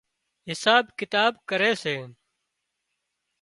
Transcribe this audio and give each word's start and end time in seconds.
حساب 0.49 0.83
ڪتاب 0.99 1.31
ڪري 1.49 1.71
سي 1.83 1.95